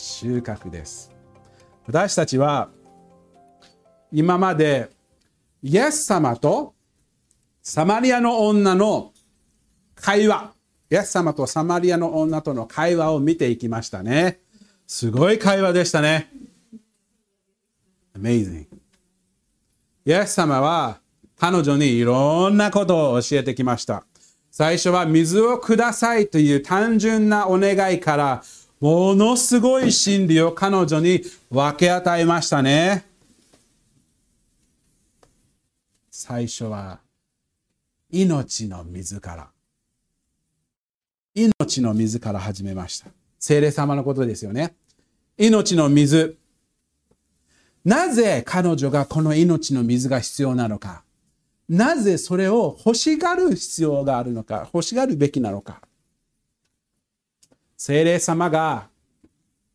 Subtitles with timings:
[0.00, 1.12] 収穫です。
[1.86, 2.70] 私たちは
[4.12, 4.90] 今まで
[5.62, 6.74] イエス様と
[7.62, 9.12] サマリアの女の
[9.94, 10.52] 会話。
[10.90, 14.40] イエス様とサマリアの女との会話を見ていきましたね。
[14.86, 16.28] すごい会話でしたね。
[18.18, 18.66] Amazing
[20.04, 21.00] イエス様は
[21.38, 24.04] 彼女にいろんなことを教えてきました。
[24.50, 28.42] 最初は水をくださいという単純なお願いから
[28.80, 33.04] ものすごい真理を彼女に分け与えましたね。
[36.10, 37.00] 最初は
[38.10, 39.48] 命の水から。
[41.34, 43.08] 命の水から始めました。
[43.38, 44.74] 精霊様のことですよね。
[45.36, 46.38] 命の水。
[47.84, 51.04] なぜ彼女がこの命の水が必要なのか。
[51.68, 54.70] なぜそれを欲しがる必要があるのか。
[54.72, 55.82] 欲しがるべきなのか。
[57.80, 58.88] 精霊様が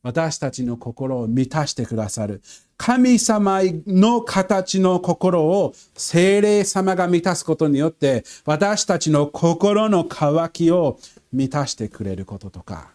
[0.04, 2.40] 私たちの心を満たしてくださる。
[2.78, 11.00] 神様の形の心を精霊様が満たすことによって私たちの心の渇きを
[11.34, 12.92] 満たしてくれることとか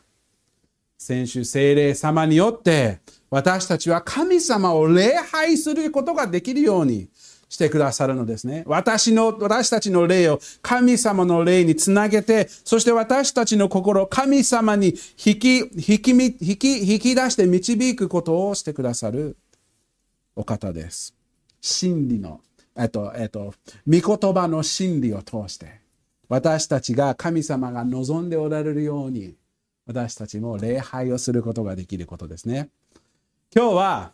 [0.99, 3.01] 先週精霊様によって
[3.31, 7.09] 私たちは神様を礼拝することができるように
[7.51, 8.63] してくださるのですね。
[8.67, 19.37] 私の、私たちの霊を神様の霊につなげて、そして私たちの心を神様に引き、引き、引き、引き出して導くことをしてくださる
[20.37, 21.13] お方です。
[21.61, 22.41] 真理の、
[22.77, 23.53] えっと、えっと、
[23.85, 25.81] 御言葉の真理を通して、
[26.29, 29.35] 私たちが神様が望んでおられるように、
[29.87, 32.69] 私たちも礼拝をすることができることですね。
[33.53, 34.13] 今日は、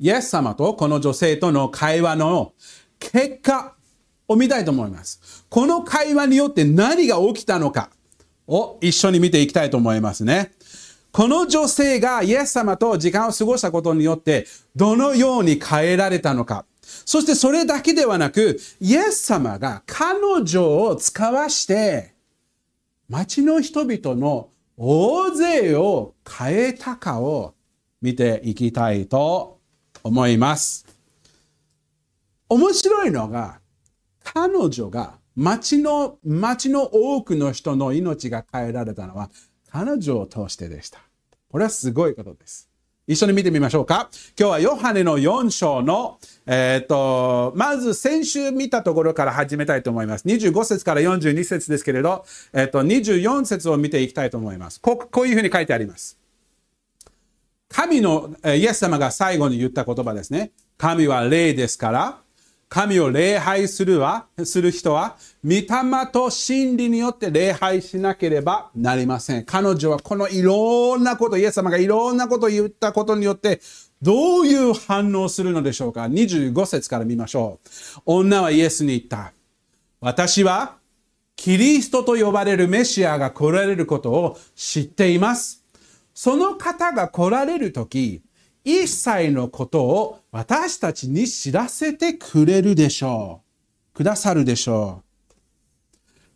[0.00, 2.52] イエス様とこの女性との会話の
[2.98, 3.74] 結果
[4.26, 5.44] を見たいと思います。
[5.48, 7.90] この会話によって何が起きたのか
[8.46, 10.52] を一緒に見ていきたいと思いますね。
[11.12, 16.64] この女性がイエス様と時間を過ごしたことによってどのように変えられたのか。
[16.82, 22.14] そしてそれだけではなく、イエス様が彼女を使わして
[23.08, 27.54] 町の人々の大勢を変えたかを
[28.02, 29.53] 見ていきたいと
[30.04, 30.86] 思います。
[32.48, 33.60] 面白いのが、
[34.22, 39.30] 彼女が町の、町の多くの人の命が変えられたのは、
[39.70, 41.00] 彼女を通してでした。
[41.50, 42.68] これはすごいことです。
[43.06, 44.08] 一緒に見てみましょうか。
[44.38, 50.26] 今日はヨハネの4章の、えっ、ー、と、まず先週見たところから始めたいと思います。
[50.26, 54.80] 25節から42節ですけれど、えっ、ー、と、24節を見ていきたいと思います。
[54.80, 56.18] ここういうふうに書いてあります。
[57.74, 60.52] 神の、イエス様が最後に言った言葉ですね。
[60.78, 62.18] 神は霊ですから、
[62.68, 65.66] 神を礼拝するは、する人は、御霊
[66.12, 69.44] と真理によって礼拝しなければなりません。
[69.44, 73.60] 彼女はこのいろんなこと、イエス様がいろんなことを言ったことによって、
[74.00, 77.68] どういう反応するのでしょうか ?25 節から見ましょう。
[78.06, 79.32] 女はイエスに言った。
[80.00, 80.76] 私は、
[81.34, 85.63] キリストと呼ばれるメシアが来られることを知っています。
[86.14, 88.22] その方が来られるとき、
[88.64, 93.42] 一切のことを私たちに知らせてくれるでしょ
[93.92, 93.96] う。
[93.96, 95.04] くださるでしょう。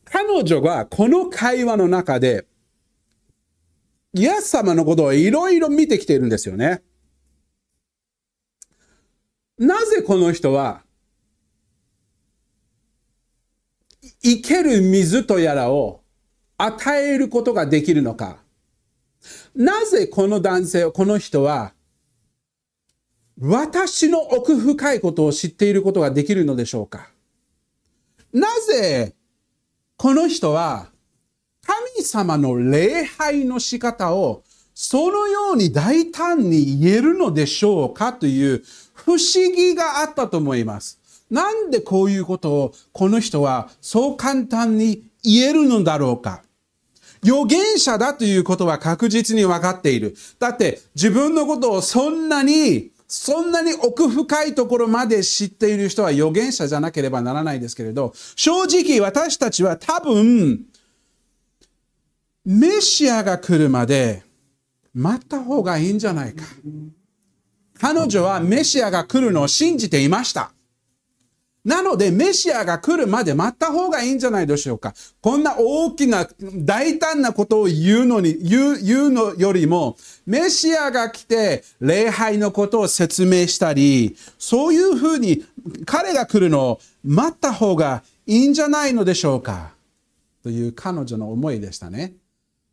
[0.04, 2.46] 彼女がこの会話の中で、
[4.14, 6.82] イエス様のことをいろいろ見てきているんですよね。
[9.58, 10.82] なぜこの人は、
[14.22, 16.02] 生ける水とやらを
[16.56, 18.42] 与えることができるのか。
[19.54, 21.72] なぜこの男性、この人は
[23.40, 27.10] 私の奥深いことを知っていることができるのでしょうか？
[28.32, 29.14] なぜ
[29.96, 30.88] この人は
[31.64, 34.42] 神様の礼拝の仕方を
[34.74, 38.62] そのように大胆に言えるのでしょうかという
[38.94, 39.18] 不思
[39.54, 40.98] 議があったと思います。
[41.30, 46.42] なんでこういうことをこの人はそう簡単に言えるのだろうか？
[47.24, 50.16] 預言者だということは確実に分かっている。
[50.38, 60.66] だって自分のことをそんなにそんなに奥深いところまで知っている人は預言者じゃなければならないですけれど、正直私たちは多分、
[62.44, 64.22] メシアが来るまで、
[64.92, 66.44] 待った方がいいんじゃないか。
[67.80, 70.52] 彼女はメシアが来るのを信じていました。
[71.68, 74.94] なので、メシアが来るまで待った方がいいんじゃないでしょうか。
[75.20, 85.44] こんな大きな、大胆なことを言うのに、言う、言うのよりも、メシアが来て、礼拝のことを説明したり、そういうふうに
[85.84, 89.74] 彼が来るのを待った方がいいんじゃないのでしょうか。
[90.42, 92.14] という彼女の思いでしたね。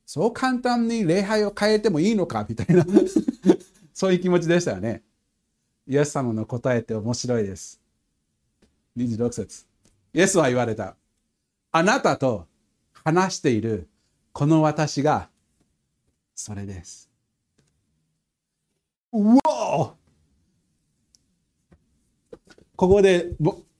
[0.06, 2.86] そう簡単に礼拝を変えてもいいのかみたいな
[3.94, 5.02] そういう気持ちでしたよね。
[5.86, 7.82] イエス様の答えって面白いです。
[8.98, 9.66] 26節
[10.14, 10.96] イエスは言われた。
[11.72, 12.48] あなたと
[13.04, 13.90] 話している
[14.32, 15.30] この私が
[16.34, 17.10] それです。
[19.12, 19.94] うお
[22.76, 23.32] ここで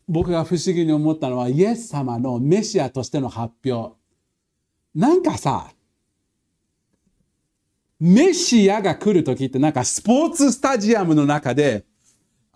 [0.08, 3.96] 僕が不思議に思ったのはイエス様のメシアとしての発表。
[4.94, 5.72] なんかさ、
[8.00, 11.86] メシアが来るときってなんかスポーツスタジアムの中で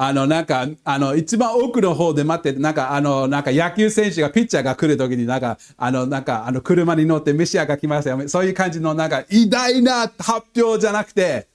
[0.01, 8.29] あの、なんか、あの、一番奥の方で待ってて、なんか、あの、なんか野球選手が、ピッチャーが来るときに、なんか、あの、なんか、あの、車に乗ってメシアが来ましたよ。
[8.29, 11.49] そういう感じの、なんか、偉大な発表じゃなくて、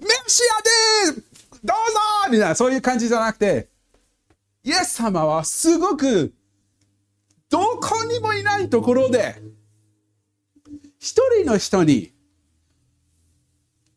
[0.00, 0.42] メシ
[1.06, 1.22] アで
[1.62, 1.98] どうぞ
[2.28, 3.68] みたいな、そういう感じじゃなくて、
[4.64, 6.34] イエス様はすごく、
[7.50, 9.40] どこにもいないところで、
[10.98, 12.12] 一人の人に、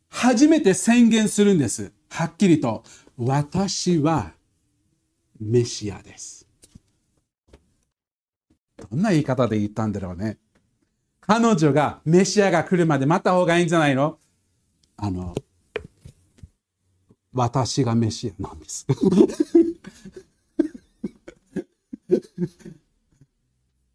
[0.09, 1.92] 初めて宣言するんです。
[2.12, 2.83] はっきりと。
[3.17, 4.33] 私は
[5.39, 6.47] メシアです。
[8.77, 10.37] どんな言い方で言ったんだろうね。
[11.19, 14.19] 彼女がメシアが来るまで待った方がいいんじゃないの？
[14.97, 15.33] あの、
[17.33, 18.85] 私がメシアなんです。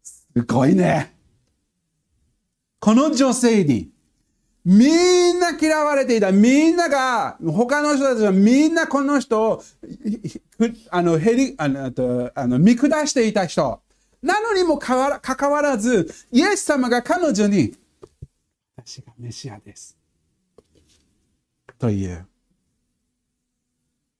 [0.02, 1.14] すごいね。
[2.80, 3.91] この女性に
[4.64, 6.30] みんな嫌われていた。
[6.30, 9.62] みんなが、他の人たちはみんなこの人を、
[10.90, 13.80] あの、へり、あの、あの見下していた人。
[14.22, 17.74] なのにもかわらかかわらず、イエス様が彼女に、
[18.76, 19.96] 私がメシアです。
[21.78, 22.24] という。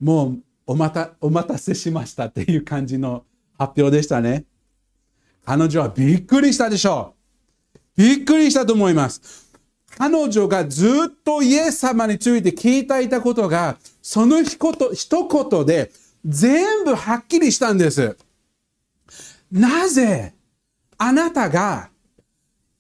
[0.00, 3.24] もう、おまた、お待たせしましたっていう感じの
[3.56, 4.44] 発表でしたね。
[5.44, 7.14] 彼女はびっくりしたでしょ
[7.96, 8.02] う。
[8.02, 9.41] びっくりしたと思います。
[9.98, 10.90] 彼女がずっ
[11.24, 15.90] とイエス様について聞いていたことが、その一言一言で
[16.24, 18.16] 全部はっきりしたんです。
[19.50, 20.34] なぜ
[20.96, 21.90] あなたが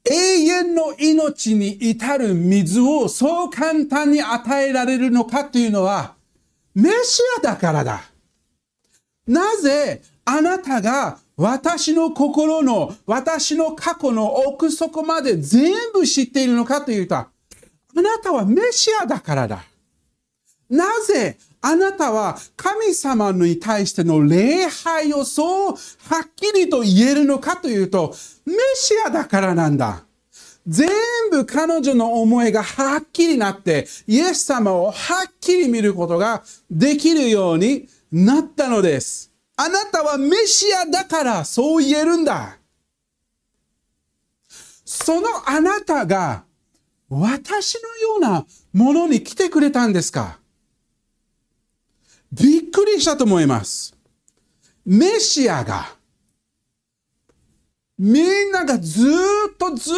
[0.04, 6.14] 永遠の命に至る水をそう簡単に与えられるのかというのは、
[6.74, 8.02] メシアだからだ。
[9.26, 17.28] なぜあなたが私の心の、私の過去の奥底まで全部知っているのかというと、あ
[17.94, 19.64] なたはメシアだからだ。
[20.68, 25.74] なぜあなたは神様に対しての礼拝をそうは
[26.24, 28.14] っきりと言えるのかというと、
[28.44, 30.04] メシアだからなんだ。
[30.66, 30.88] 全
[31.30, 39.31] 部彼女の思いがはっきりなって、イエス様をはっきり見ることができるようになったのです。
[39.56, 42.58] あなたはメシアだからそう言えるんだ。
[44.84, 46.44] そのあなたが
[47.08, 50.38] 私のようなものに来てくれたんですか。
[52.32, 53.94] びっくりしたと思います。
[54.84, 55.96] メシアが。
[57.98, 59.92] みんながずっとず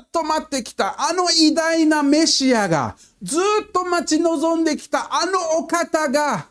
[0.00, 1.08] っと待ってきた。
[1.08, 2.96] あの偉大なメシアが。
[3.22, 5.08] ずっと待ち望んできた。
[5.14, 6.49] あのお方が。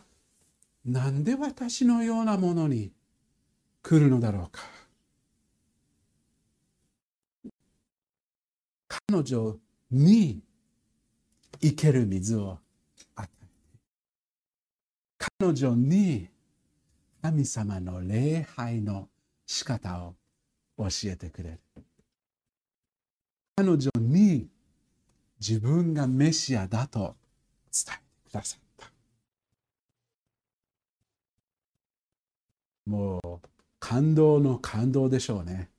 [0.84, 2.92] なんで私のようなものに
[3.82, 4.62] 来るのだろうか。
[9.08, 9.56] 彼女
[9.90, 10.42] に
[11.60, 12.58] 生ける水を
[13.14, 13.50] 与えて。
[15.38, 16.28] 彼女に
[17.22, 19.08] 神様の礼拝の
[19.46, 20.14] 仕方を
[20.78, 21.60] 教えてくれる。
[23.56, 24.48] 彼女に
[25.38, 27.16] 自分がメシアだと
[27.72, 28.69] 伝えてください。
[32.86, 35.70] もう感動の感動でしょうね。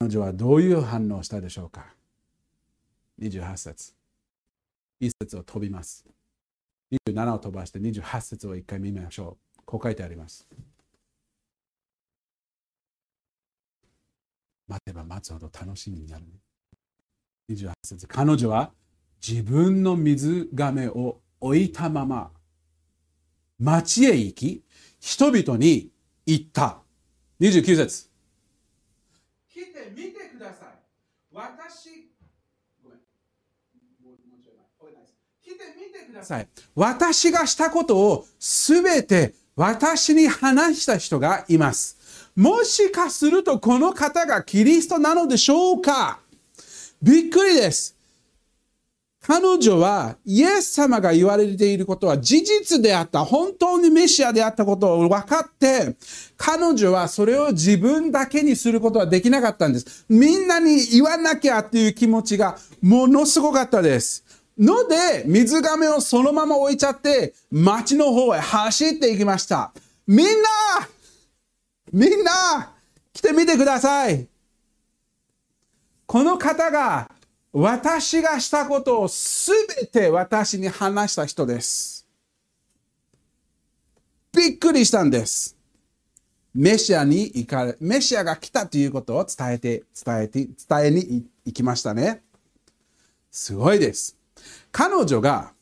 [0.00, 1.94] 彼女はどういう反応をしたでしょうか
[3.20, 3.94] ?28 節。
[5.00, 6.06] 1節を飛びます。
[7.06, 9.62] 27を飛ばして28節を一回見ましょう。
[9.64, 10.48] こう書いてあります。
[14.66, 16.30] 待てば待つほど楽しみになる、ね。
[17.50, 18.72] 28節彼女は
[19.26, 22.30] 自分の水亀を置いたまま
[23.64, 24.62] 町へ行き、
[25.00, 25.90] 人々に
[26.26, 26.82] 言った。
[27.40, 28.10] 29節。
[29.50, 30.68] 来てみてください。
[31.32, 32.10] 私、
[32.82, 32.98] ごめん。
[35.42, 36.48] 来てみてください。
[36.74, 41.96] 私がしたことをすべて私に話した人がいます。
[42.36, 46.20] もしかするとこの方がキリストなのでしょうか？
[47.00, 47.96] びっくりです。
[49.26, 53.24] 彼女はイエス様が言われていることは事実であった。
[53.24, 55.96] 本当にメシアであったことを分かって、
[56.36, 60.04] 彼女はそれを自分だけにすることはできなかったんです。
[60.10, 64.26] みんなに言わなきゃっていう気持ちがものすごかったです。
[64.58, 69.72] ので、水亀をそのまま置いちゃって、町の方へ走っていきました。
[70.06, 70.32] みんな
[71.94, 72.74] みんな
[73.14, 74.28] 来てみてください。
[76.06, 77.10] この方が
[77.56, 82.04] 私がしたことをすべて私に話した人です。
[84.32, 85.56] びっくりしたんです。
[86.52, 92.24] メシアに行かれ、メシアが来たということを伝えて、伝えて、伝えに行きましたね。
[93.30, 94.18] すごいです。
[94.72, 95.52] 彼女が、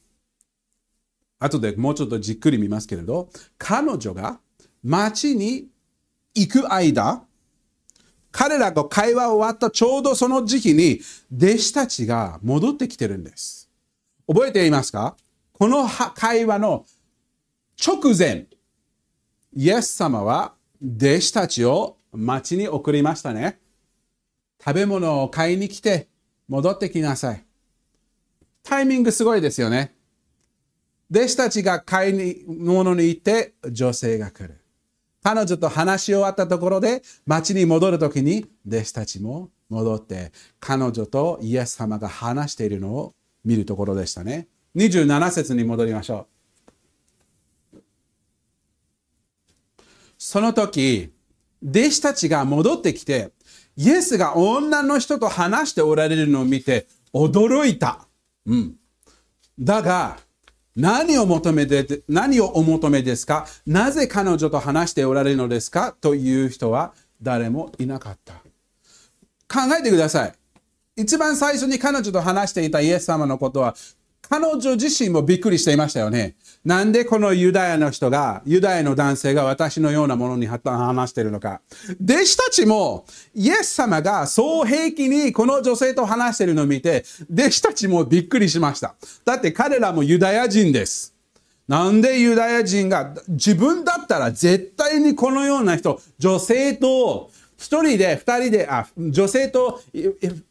[1.38, 4.40] 後でもうちょっとじっくり見ますけれど、彼女が
[4.82, 5.66] 街に
[6.34, 7.26] 行く間、
[8.32, 11.00] 彼らが会話終わったちょうどその時期に
[11.32, 13.70] 弟子たちが戻ってきてるんです。
[14.26, 15.16] 覚えていますか？
[15.52, 16.86] この会話の
[17.86, 18.46] 直前、
[19.54, 23.60] イエス様は弟子たちを町に送りましたね。
[24.64, 26.08] 食べ物を買いに来て
[26.48, 27.44] 戻ってきなさい。
[28.62, 29.94] タイミングすごいですよね。
[31.10, 34.61] 弟子たちが買い物に行って女性が来る。
[35.22, 43.14] 彼女と話し終わったところで町に戻るときに弟子たちも戻って彼女とイエス様が話しているのを
[43.44, 44.48] 見るところでしたね。
[44.76, 46.26] 27節に戻りましょ
[47.74, 47.78] う。
[50.18, 51.12] その時、
[51.64, 53.32] 弟子たちが戻ってきて、
[53.76, 58.06] イエスが女の人と話しておられるのを見て驚いた。
[58.46, 58.76] うん。
[59.58, 60.18] だが、
[60.74, 63.46] 何を求めて、何をお求めですか？
[63.66, 65.94] なぜ彼女と話しておられるのですか？
[66.00, 68.34] という人は誰もいなかった。
[69.48, 70.32] 考えてください。
[70.96, 73.74] 一番最初に彼女と話していたイエス様のことは
[74.32, 76.36] 彼女自身もびっくりしていましたよね。
[76.64, 81.60] なんでこのユダヤの人が、ユダヤの男性が私のようなものに話しているのか。
[82.02, 88.94] 弟子たちも、イエス様がそう平気にこの女性と話しているのを見て、弟子たちもびっくりしました。
[89.26, 91.12] だって彼らもユダヤ人です。
[91.68, 97.30] なんでユダヤ人が、自分だったら絶対にこのような人、女性と
[97.62, 99.80] 一人で、二人で、あ、女性と、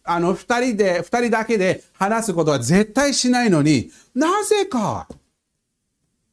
[0.05, 5.09] あの、二人で、二人だけで話すことは絶対しないのに、なぜか、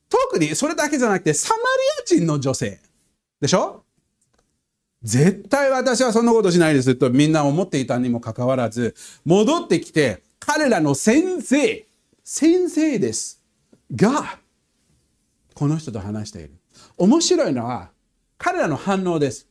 [0.08, 2.80] 特にそれだけじゃなくて、サマリア人の女性。
[3.40, 3.82] でしょ？
[5.02, 8.94] 絶対私はそんなことしないですとみんな思っていたにもかかわらず、
[9.24, 11.86] 戻ってきて、彼らの先生、
[12.22, 13.42] 先生です。
[13.94, 14.38] が、
[15.54, 16.52] この人と話している。
[16.96, 17.90] 面白いのは、
[18.38, 19.47] 彼らの反応です。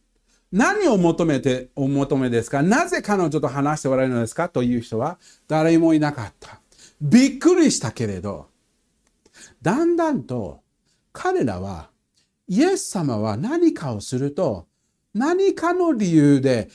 [0.51, 2.61] 何を求めて、お求めですか？
[2.63, 4.49] なぜ彼女と話しておられるのですか？
[4.49, 6.61] という人は誰もいなかった。
[7.01, 8.47] びっくりしたけれど、
[9.61, 10.61] だんだんと
[11.11, 11.89] 彼らは、
[12.47, 14.67] イエス様は何かをすると、
[15.13, 16.69] 何かの理由で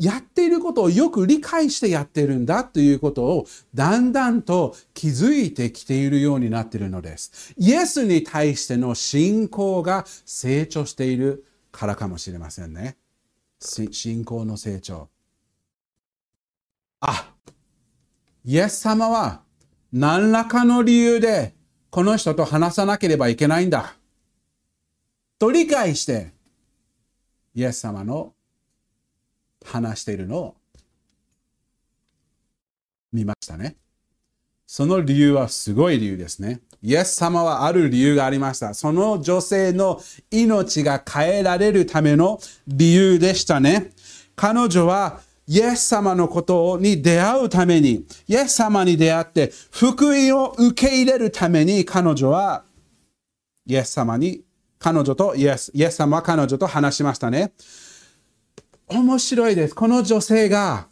[0.00, 7.54] やっていることをよく理解してやっているんだということをだんだんと気づいてきているようになっているのです。
[7.56, 12.96] イエスに対しての信仰が成長しているからかもしれませんね。
[13.58, 15.08] 信仰の成長。
[17.00, 17.34] あ、
[18.44, 19.42] イエス様は
[19.92, 21.54] 何らかの理由で
[21.90, 23.96] この人と話さなければいけないんだ。
[25.38, 26.32] と理解して、
[27.54, 28.34] イエス様の
[29.64, 30.56] 話しているのを
[33.12, 33.76] 見ましたね。
[34.66, 36.60] その理由はすごい理由ですね。
[36.86, 38.72] イエス様はある理由がありました。
[38.72, 40.00] その女性の
[40.30, 42.38] 命が変えられるための
[42.68, 43.90] 理由でしたね。
[44.36, 52.62] 彼女はイエス様のことに出会うために、イエス様に出会って福音を受け入れるために彼女は
[53.66, 54.44] イエス様に、
[54.78, 57.52] 彼女とイエス、イエス様は彼女と話しましたね。
[58.86, 59.74] 面白いです。
[59.74, 60.86] この女性が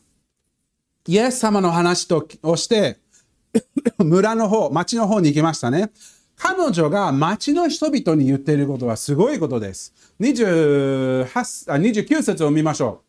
[1.07, 3.04] イエス様の話とをして、
[3.99, 5.91] 村の方、町の方に行きましたね。
[6.37, 9.93] 彼女が町の人々に言っていることはすごいことです。
[10.21, 11.23] 28
[11.73, 13.03] あ29節を見ましょ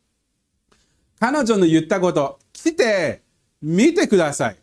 [0.72, 0.76] う。
[1.20, 3.22] 彼女の言ったこと、来て
[3.62, 4.58] 見てください。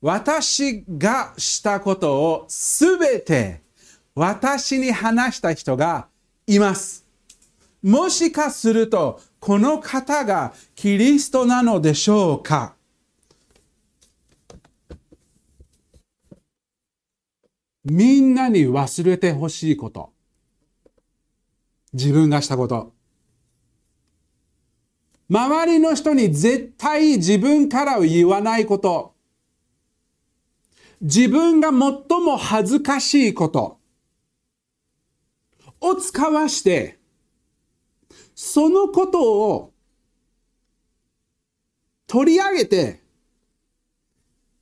[0.00, 3.62] 私がしたことをすべて
[4.14, 6.08] 私に話した人が
[6.46, 7.04] います。
[7.82, 12.74] もしかすると、この方がキリストなのでしょうか？
[17.84, 20.12] みんなに忘れてほしいこと。
[21.92, 22.92] 自分がしたこと。
[25.30, 29.14] 周りの人に絶対自分から言わないこと。
[31.00, 31.78] 自分が最
[32.20, 33.78] も恥ずかしいこと
[35.80, 36.98] を使わして、
[38.34, 39.72] そのことを
[42.06, 43.02] 取り上げて、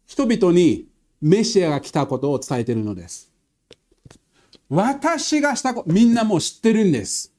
[0.06, 0.88] 人々に
[1.20, 3.30] メシアが来たことを伝えているのです。
[4.68, 7.32] 私がしたこと、みんなもう知ってるんです。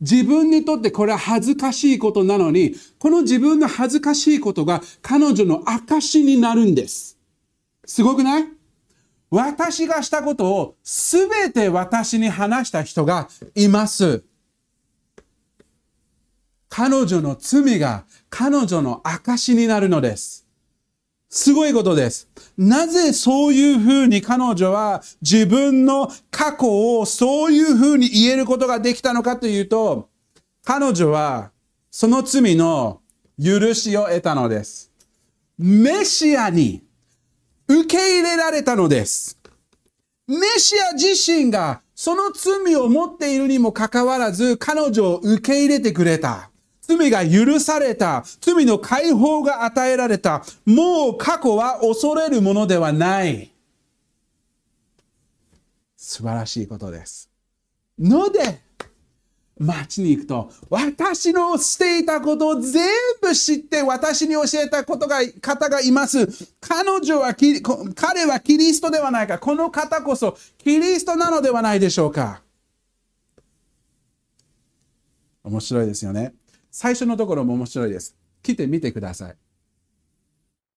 [0.00, 7.18] 自分にとってこれは恥ずかしいことなのに、この自分の恥ずかしいことが彼女の証になるんです。
[7.84, 8.44] すごくない？
[9.30, 14.22] 私がしたことをすべて私に話した人がいます。
[16.68, 20.45] 彼女の罪が彼女の証になるのです。
[21.28, 22.28] すごいことです。
[22.56, 30.08] なぜそういうふうに彼女は自分の過去をそういうふうに言えることができたのかというと、
[30.64, 31.50] 彼女は
[31.90, 33.00] その罪の
[33.42, 34.92] 許しを得たのです。
[35.58, 36.82] メシアに
[37.68, 39.38] 受け入れられたのです。
[40.28, 46.50] メシア自身がその罪を持っているにもかかわらず彼女を受け入れてくれた。
[46.86, 48.24] 罪が許された。
[48.40, 50.44] 罪の解放が与えられた。
[50.64, 53.50] もう過去は恐れるものではない。
[55.96, 57.28] 素晴らしいことです。
[57.98, 58.60] ので、
[59.58, 62.84] 街に行くと、私のしていたことを全
[63.20, 66.28] 部知って私に教えたことが、方がいます。
[66.60, 67.34] 彼女は
[67.94, 69.38] 彼はキリストではないか。
[69.38, 72.42] この方こそキリストなのではないでしょうか。
[75.42, 76.34] 面白いですよね。
[76.78, 78.14] 最初のところも面白いです。
[78.42, 79.36] 来てみてください。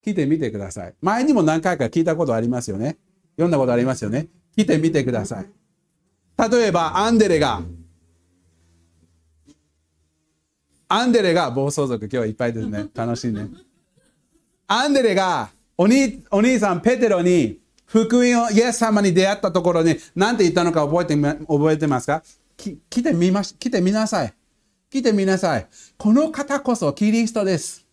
[0.01, 0.93] 来てみてください。
[1.01, 2.97] 前にも何回か聞いたことありますよね。
[3.31, 4.27] 読んだことありますよね。
[4.55, 5.49] 来てみてください。
[6.49, 7.61] 例えば、アンデレが
[10.87, 12.85] アンデレが暴走族、今日はいっぱいですね。
[12.95, 13.49] 楽しいね。
[14.67, 22.23] アンデレがお兄お兄さんペテロに福音をイエス様に出会ったところに何て言ったのか覚えて覚えてますか？
[22.55, 24.33] 来てみまし来てみなさい。
[24.89, 25.67] 来てみなさい。
[25.97, 27.85] この方こそキリストです。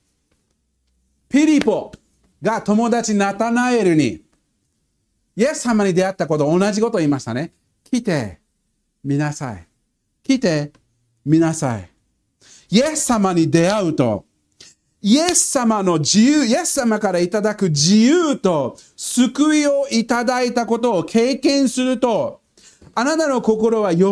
[1.28, 1.92] ピリポ
[2.40, 4.22] が友達ナタナエルに
[5.37, 7.52] イエス様に出会ったこと同じことを言いましたね。
[7.85, 8.40] 来て
[9.04, 9.66] みなさい。
[10.22, 10.72] 来て
[11.24, 11.90] みなさい。
[12.70, 14.24] イエス様に出会うと、
[15.02, 22.40] イエス様の自由、イエス様からいただく自由と救いをいただいたことを経験すると、
[22.98, 24.04] あなたの心は喜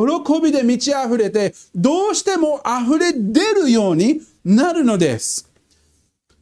[0.42, 5.50] びで満ち溢れて、どうしても溢れ出るようになるのです。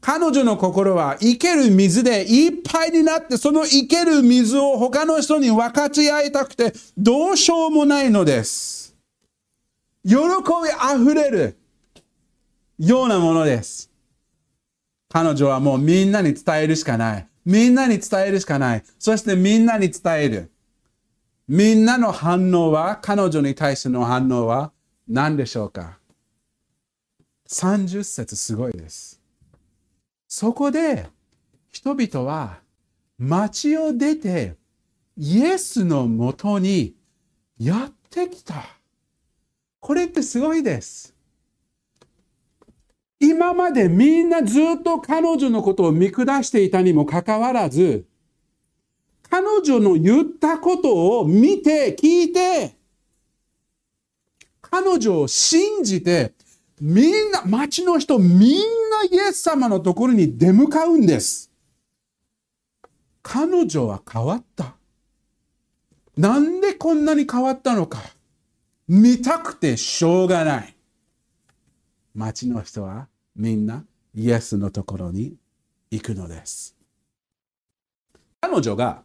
[0.01, 8.97] 彼女の心は生ける水でいっぱいになって、その生ける水を他の人に分かち合いたくて、どうしようもないのです。
[10.05, 11.57] 喜び溢れる。
[12.77, 13.89] ようなものです。
[15.09, 17.29] 彼女はもうみんなに伝えるしかない。
[17.45, 18.83] みんなに伝えるしかない。
[18.99, 20.52] そしてみんなに伝える。
[21.49, 24.73] みんなの反応は、彼女に対しての反応は
[25.09, 25.99] 何でしょうか
[27.49, 29.21] ?30 節すごいです。
[30.29, 31.09] そこで
[31.71, 32.61] 人々は
[33.19, 34.57] 街を出て
[35.17, 36.95] イエスのもとに
[37.59, 38.65] やってきた。
[39.81, 41.15] これってすごいです。
[43.21, 48.07] 今までみんなずっと彼女のことを見下していたにもかかわらず、
[49.33, 52.77] 彼女の言ったことを見て、聞いて、
[54.61, 56.35] 彼女を信じて、
[56.79, 58.59] みんな、町の人みん
[58.91, 61.51] なイエス様のところに出向かうんです。
[63.23, 64.75] 彼女は変わった。
[66.15, 68.03] なんでこんなに変わったのか。
[68.87, 70.77] 見たくてしょうがない。
[72.15, 75.37] 町の人はみんなイエスのところに
[75.91, 76.77] 行くのです。
[78.43, 79.05] 彼女が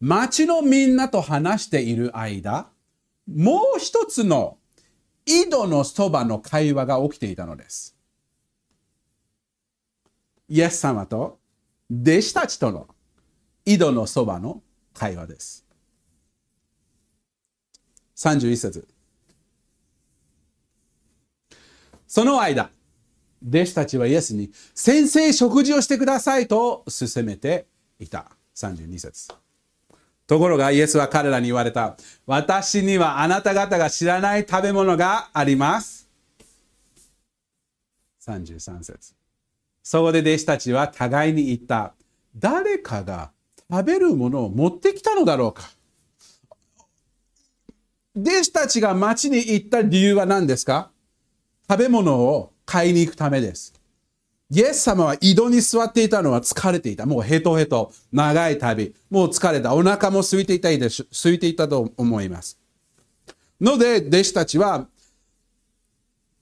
[0.00, 2.70] 町のみんなと話している間、
[3.32, 4.56] もう一つの
[5.26, 7.94] 井戸のそばの会話が起きていたのです。
[10.48, 11.38] イエス様と
[11.90, 12.88] 弟子たちとの
[13.64, 14.62] 井戸のそばの
[14.94, 15.66] 会話です。
[18.16, 18.88] 31節
[22.06, 22.70] その間、
[23.46, 27.66] 弟子たちはイエスに、先生食事をしてくださいと勧めて
[27.98, 28.32] いた。
[28.56, 29.28] 32節。
[30.30, 31.96] ところがイエスは彼らに言われた。
[32.24, 36.08] 私にはあなた方が知らない食べ物があります。
[38.24, 39.16] 33節。
[39.82, 41.94] そこで弟子たちは互いに言った。
[42.36, 43.32] 誰かが
[43.68, 45.68] 食べるものを持ってきたのだろうか
[48.16, 50.92] 弟子たちが町に行った理由は何ですか？
[51.68, 53.74] 食べ物を買いに行くためです。
[54.50, 57.06] イエス様は井戸に座っていたのは疲れていた。
[57.06, 57.92] もうヘトヘト。
[58.12, 58.94] 長い旅。
[59.08, 59.74] もう疲れた。
[59.74, 61.04] お腹も空いていたいです。
[61.12, 62.58] 空いていたと思います。
[63.60, 64.88] ので、弟子たちは、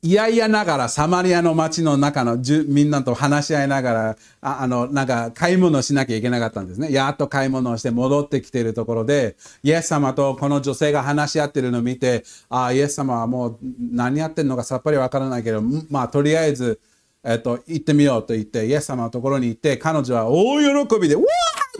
[0.00, 6.92] いやいやながらサマリアの町の中のみんなと話し合いながら、あの、なんか買い物しなきゃいけなかったんですね。
[6.92, 13.58] やっと買い物をして戻ってきているところで、イエス様とこの女性が話し合ってるのを見て、ああ、イエス様はもう
[13.92, 16.80] 何やってるのかさっぱりわからないけど、まあとりあえず、
[17.24, 21.24] えっと、行ってみようと言って、イエス様のところに行って、彼女は大喜びで、わー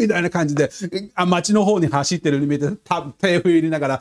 [0.01, 0.71] みたいな感じで、
[1.15, 2.69] あ街の方に走ってるのを見て、
[3.19, 4.01] 手を入れながら、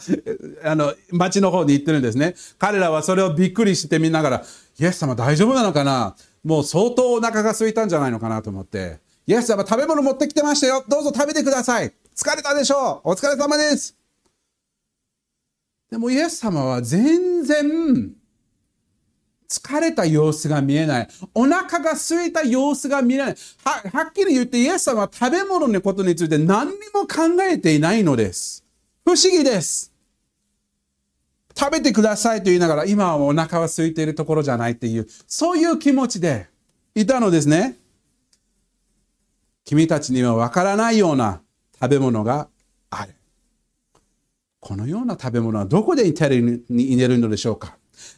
[0.63, 2.35] あの、街の方に行ってるんですね。
[2.57, 4.43] 彼らはそれをびっくりしてみながら、
[4.79, 6.15] イエス様大丈夫なのかな？
[6.43, 10.83] もう相当お腹が空いたんじゃないのかなと思って、イエス様食べ物持ってきてましたよ。
[10.87, 11.91] どうぞ食べてください。
[12.15, 13.11] 疲れたでしょう。
[13.11, 13.95] お疲れ様です。
[15.89, 18.11] でもイエス様は全然
[19.49, 21.07] 疲れた様子が見えない。
[21.33, 23.35] お腹が空いた様子が見えない。
[23.63, 28.63] は、はっきり言ってイエス様は食べ物のことについて何にも考えていないのです。
[29.05, 29.93] 不思議です。
[31.57, 36.47] 食べてくださいと言いながら、今はお腹は空いているところじゃないっていう、そういう気持ちで
[36.93, 37.79] いたのですね。
[39.63, 41.41] 君たちにはわからないような
[41.81, 42.49] 食べ物が
[42.89, 43.15] ある。
[44.59, 47.76] このような食べ物はどこで手に入れるのでしょうか？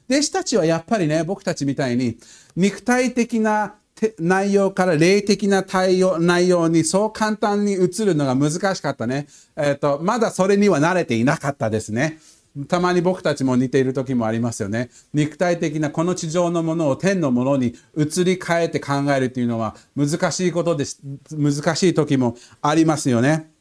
[0.09, 2.17] 弟子たちはやっぱりね、僕たちみたいに
[2.55, 3.75] 肉体的な
[4.19, 9.27] 内容から霊的な対応内容にそう簡単に移るのが難しかったね。
[9.57, 12.19] えっ、ー、と、まだそれには慣れていなかったですね。
[12.67, 14.89] たまに僕たちも似ている時もありますよね。
[15.13, 21.01] 肉体的なこの地上のものを天のものに移り変えて考えるというのは難しいことです。
[21.31, 23.51] 難しい時もありますよね。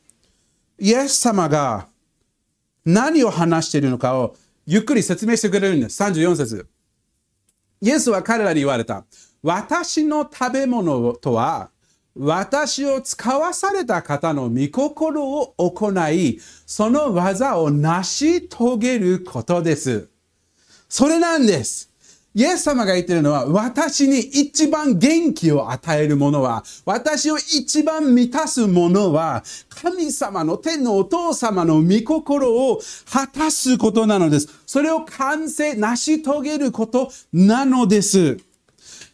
[0.79, 1.89] イエス様が
[2.85, 4.37] 何を話しているのかを
[4.71, 6.03] ゆっくり説明してくれるんです。
[6.03, 6.69] 34節。
[7.81, 9.07] イエスは彼らに言われた。
[9.43, 11.71] 私の食べ物とは、
[12.15, 20.11] 私を使わされた方の御心を行い、その技を成し遂げることです。
[20.87, 21.88] それなんです。
[22.39, 34.49] イエス様が言ってるのは、私に一番元気を与えるものは、私を一番満たすものは、神様の天のお父様の御心を果たすことなのです。
[34.67, 38.39] それを完成、成し遂げることなのです。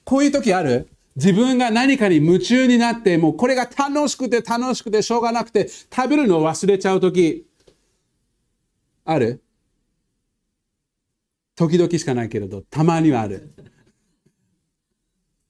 [0.04, 0.86] こういう時ある？
[1.16, 7.46] 自分が何かに夢中になって、もうこれが楽しくて楽しくてしょうがなくて、食べるのを忘れちゃう時、
[9.06, 9.40] ある？
[11.56, 13.52] 時々しかないけれど、たまにはある。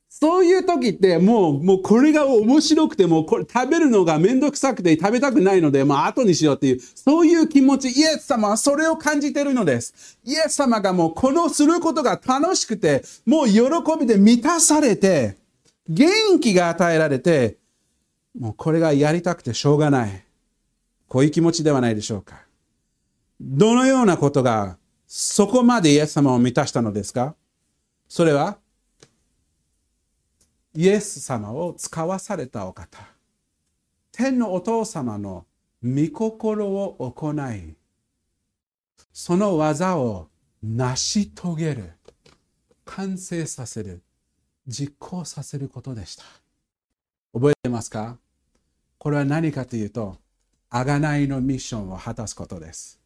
[0.08, 10.18] そういう時ってもう、もうこれが面白くてもうこれ食べるのがめんどくさくて食べたくないので、まあ後にしようっていう、そういう気持ち、イエス様はそれを感じてるのです。
[10.24, 13.60] イエス様がもうこのすることが楽しくて、もう喜
[13.98, 15.36] びで満たされて、
[15.88, 17.58] 元気が与えられて、
[18.38, 20.24] もうこれがやりたくてしょうがない。
[21.08, 22.42] こういう気持ちではないでしょうか。
[23.40, 24.78] どのようなことが
[25.16, 27.36] そこまでイエス様を満たしたのですか？
[28.08, 28.58] それは
[30.74, 32.98] イエス様を使わされたお方
[34.10, 35.46] 天のお父様の
[35.84, 37.76] 御心を行い
[39.12, 40.30] その技を
[40.64, 41.92] 成し遂げる
[42.84, 44.02] 完成させる
[44.66, 46.24] 実行させることでした。
[47.32, 48.18] 覚えてますか？
[48.98, 50.16] これは何かというと
[50.72, 52.98] 贖いのミッションを果たすことです。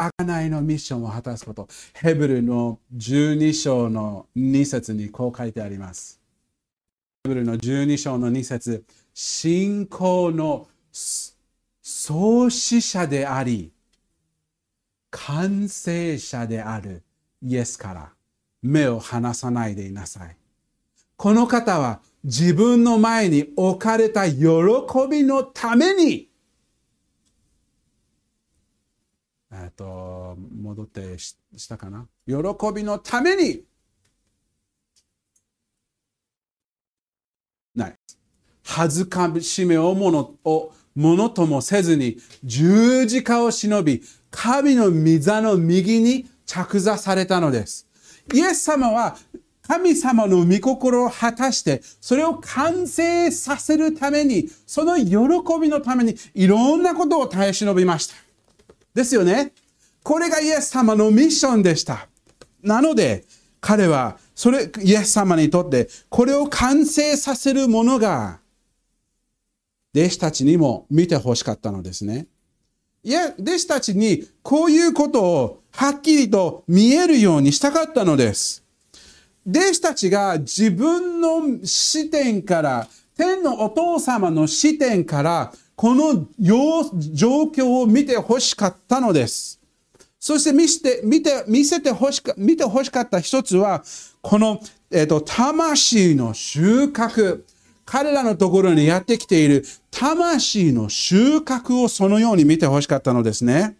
[0.00, 1.68] 贖いのミッションを果たすこと。
[1.94, 6.20] ヘブルの12章の2節にこう書いてあります。
[7.24, 10.66] ヘブルの12章の2節信仰の
[11.82, 13.72] 創始者であり、
[15.10, 17.02] 完成者である
[17.42, 18.12] イエスから
[18.62, 20.36] 目を離さないでいなさい。
[21.16, 24.38] この方は自分の前に置かれた喜
[25.10, 26.29] びのために
[29.52, 31.36] えっと、戻ってし
[31.68, 32.06] たかな？
[32.26, 32.36] 喜
[32.74, 33.64] びのために、
[37.74, 37.96] ない。
[38.64, 47.88] 恥ずかしめをものをものともせずに十字架を忍び、神の御座の右に着座されたのです。
[48.32, 49.16] イエス様は
[49.62, 55.06] 神様の御心を果たして、それを完成させるために、その喜
[55.60, 58.14] びのためにいろんなことを耐え忍びました。
[58.94, 59.52] ですよね。
[60.02, 62.08] これがイエス様のミッションでした。
[62.62, 63.24] なので、
[63.60, 68.40] 彼は、それ、イエス様にとって、これを完成させるものが、
[69.94, 72.26] 弟子たちにも見てほしかったのですね。
[73.02, 78.62] いや、弟子たちにこういうことをはっきりと見えるようにしたかったのです。
[79.46, 89.58] 弟子たちが自分の視点から、天のお父様の視点から、この状況を見てほしかったのです。
[90.18, 93.82] そして見せて、見て、見せてほしか、見てほしかった一つは、
[94.20, 97.44] この、えっ、と、魂の収穫。
[97.86, 103.74] 彼らのところにやってきている魂の収穫をそのように見てほしかったのですね。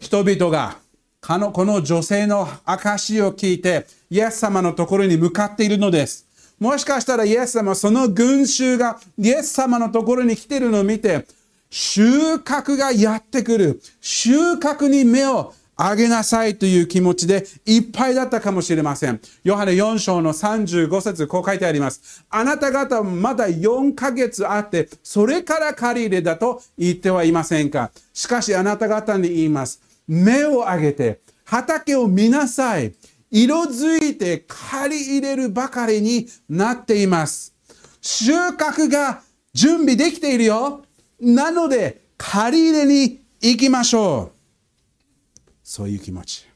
[0.00, 0.78] 人々が
[1.20, 6.26] この女性の証を聞いて、イエス様のところに向かっているのです。
[6.60, 11.26] もしかしたらイエス様、その群衆がイエス様のところに来ているのを見て、
[11.70, 13.80] 収穫がやってくる。
[14.02, 19.18] 収穫に目をあげなさいという気持ちでいっぱいだったかもしれません。
[19.42, 22.22] ヨハネ4章の35節こう書いてあります。
[22.28, 27.90] あなた方まだ4ヶ月あって、それから借り入れだと言ってはいませんか。
[28.12, 29.80] しかしあなた方に言います。
[30.06, 32.92] 目を上げて畑を見なさい。
[33.30, 37.54] 色づいて借り入れるばかりになっています。
[38.00, 40.84] 収穫が準備できているよ。
[41.20, 45.50] なので借り入れに行きましょう。
[45.62, 46.46] そういう気持ち。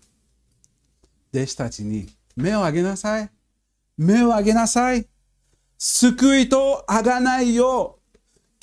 [1.32, 3.30] 弟子たちに目を上げなさい。
[3.96, 5.06] 目を上げなさい。
[5.78, 7.98] 救いとあがないを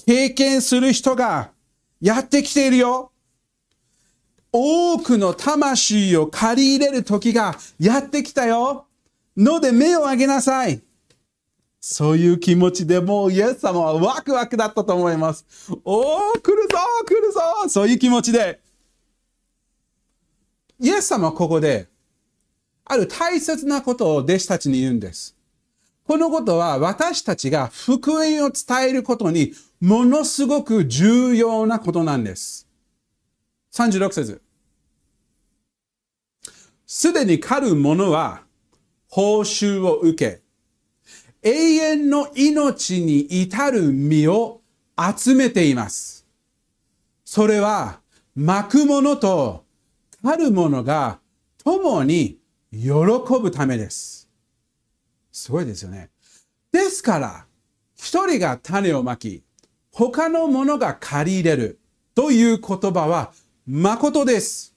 [0.05, 1.51] 経験する人が
[2.01, 3.10] やってきているよ。
[4.53, 8.85] 多くの魂を借り入れる時がやってきたよ。
[9.37, 10.81] ので目を上げなさい。
[11.79, 15.45] そういう気持ちでもうイエス様はワクワクだったと思います。
[15.83, 18.59] おー、来るぞ来るぞそういう気持ちで。
[20.79, 21.87] イエス様はここで、
[22.85, 25.35] ある大切なことを弟子たちに言うんです。
[26.05, 32.67] このことは私たちが福音を伝えることにものすごく重要なことなんです。
[33.71, 34.41] 36節
[36.85, 38.43] すでに狩る者は
[39.07, 40.41] 報酬を受け、
[41.41, 44.61] 永遠の命に至る実を
[44.97, 46.27] 集めています。
[47.23, 48.01] それは、
[48.35, 49.63] 巻く者と
[50.21, 51.19] あるものが
[51.63, 52.39] 共に
[52.71, 52.89] 喜
[53.41, 54.29] ぶためです。
[55.31, 56.09] すごいですよね。
[56.73, 57.45] ですから、
[57.95, 59.43] 一人が種をまき、
[59.91, 61.79] 他のものが借り入れる
[62.15, 63.31] という言葉は
[63.67, 64.75] 誠です。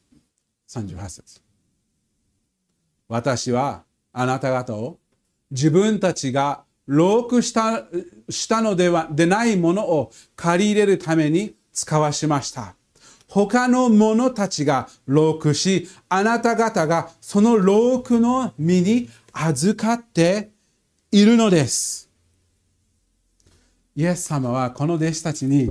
[0.68, 1.40] 38節
[3.08, 4.98] 私はあなた方を
[5.50, 7.84] 自分たちが老苦した
[8.28, 12.76] したのではでないものを借り入れるために使わしました。
[13.26, 20.50] 他の者たちが老苦し、あなた方がその老苦の身に預かって
[21.10, 22.10] いるのです。
[23.96, 25.70] イエス様はこの弟子たちに、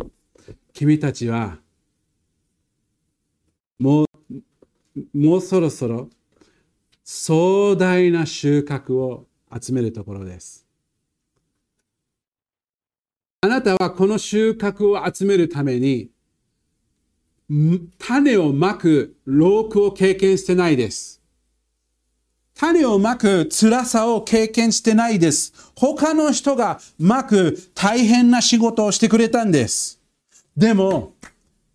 [0.74, 1.60] 君たちは
[3.80, 4.08] もう、
[5.14, 6.10] もうそろそろ
[7.04, 9.28] 壮大な収穫を
[9.62, 10.66] 集めるところです。
[13.42, 16.10] あなたはこの収穫を集めるために
[17.98, 21.22] 種をまく老苦を経験してないです。
[22.56, 25.54] 種をまく辛さを経験してないです。
[25.76, 30.00] 他の人がまく大変な仕事をしてくれたんです。
[30.56, 31.14] でも、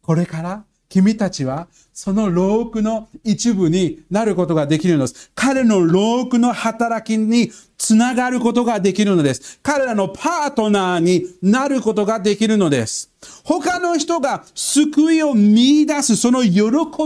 [0.01, 5.31] これから君たちはその老苦の一部になることができるのです。
[5.35, 9.61] 彼の老苦の働きにつながることができるのです。
[9.63, 13.11] 彼らのパートナーになることができるのです。
[13.45, 16.61] 他の人が救いを見出すその喜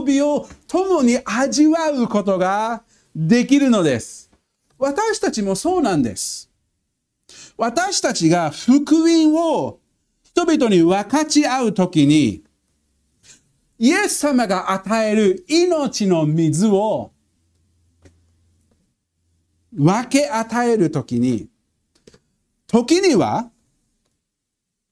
[0.07, 2.83] びを共に味わうことが
[3.16, 4.31] できるのです。
[4.79, 6.49] 私たちもそうなんです。
[7.57, 9.79] 私たちが福音を
[10.23, 12.42] 人々に分かち合うときに、
[13.83, 17.11] イエス様が与える命の水を
[19.73, 21.49] 分け与えるときに、
[22.68, 23.51] 時には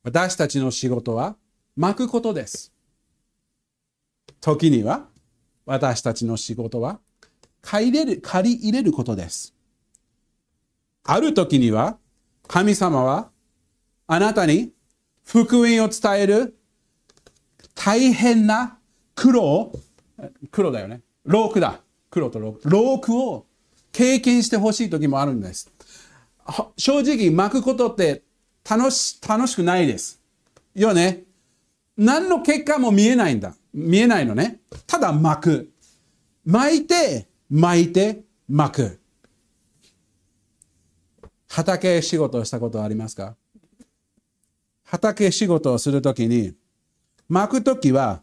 [0.02, 1.36] 私たちの仕事は
[1.76, 2.72] 巻くことです。
[4.40, 5.06] 時には
[5.66, 6.98] 私たちの仕事は
[7.62, 9.54] 借り入れる借り入れることです。
[11.04, 11.96] ある時には
[12.48, 13.30] 神様は
[14.08, 14.72] あなたに
[15.24, 16.56] 福音を伝える
[17.76, 18.78] 大変な
[19.20, 19.70] 苦労、
[20.50, 21.02] 黒だよね。
[21.26, 21.82] ロークだ。
[22.10, 22.70] 黒とローク。
[22.70, 23.44] ロークを
[23.92, 25.70] 経験してほしい時もあるんです。
[26.78, 28.22] 正直、巻くことって
[28.68, 30.22] 楽し、楽しくないです。
[30.74, 31.24] よね。
[31.98, 33.54] 何の結果も見えないんだ。
[33.74, 34.60] 見えないのね。
[34.86, 35.70] ただ巻く。
[36.46, 39.00] 巻いて、巻いて、巻く。
[41.46, 43.36] 畑仕事をしたことありますか？
[44.84, 46.54] 畑仕事をするときに、
[47.28, 48.22] 巻くときは、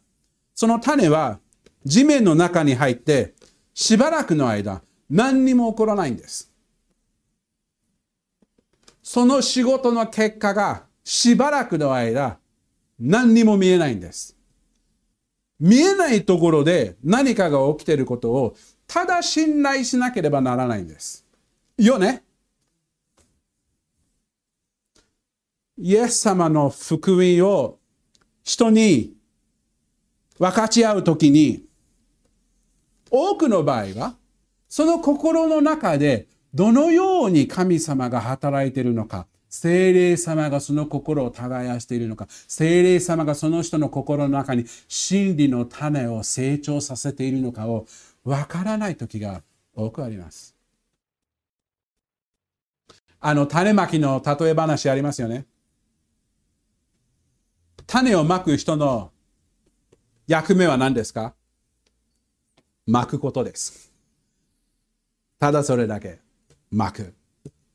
[0.58, 1.39] その種は
[1.86, 3.36] 地面の中に入って、
[3.76, 6.52] しばらくの間、何にも起こらないんです。
[9.04, 12.39] その仕事の結果がしばらくの間、
[13.00, 14.36] 何にも見えないんです。
[15.60, 18.56] 見えないところで何かが起きていることを
[18.88, 21.24] ただ信頼しなければならないんです。
[21.78, 22.24] よね？
[25.78, 27.78] イエス様の福音を
[28.43, 29.17] 人に
[30.39, 31.65] 分かち合うときに、
[33.10, 34.15] 多くの場合は、
[34.69, 47.88] その心の中でどのように神様が働いているのか、精霊様がその心を耕しているのか、精霊様がその人の心の中に真理の種を成長させているのかを
[48.23, 49.41] わからない時が
[49.76, 50.56] 多くあります。
[53.19, 55.45] あの種まきの例え話ありますよね。
[57.88, 59.12] 種をまく人の
[60.28, 61.34] 役目は何ですか？
[62.86, 63.92] まくことです。
[65.40, 66.20] ただそれだけ。
[66.70, 67.13] まく。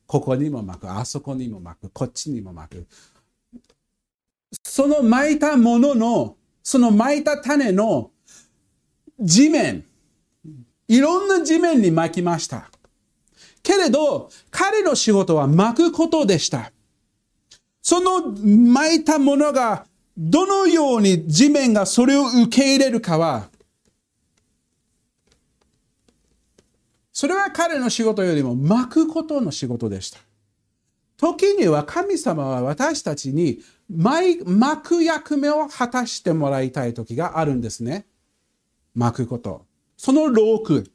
[0.07, 0.91] ここにもまく。
[0.91, 1.89] あそこにもまく。
[1.91, 2.87] こっちにもまく。
[4.65, 8.11] そのまいたものの、そのまいた種の
[9.19, 9.85] 地面、
[10.89, 12.71] いろんな地面にまきました。
[13.63, 16.71] けれど、彼の仕事はまくことでした。
[17.81, 19.87] そのまいたものが
[20.25, 23.49] どのように地面がそれを受け入れるかは、
[27.13, 30.21] それは彼の仕事よりも巻くことの仕事でした。
[31.17, 34.39] 時には神様は私たちに巻
[34.83, 38.07] く役目を果たしてもらいたい時があるんですね。
[38.95, 39.67] 巻くこと。
[39.97, 40.93] そのローク。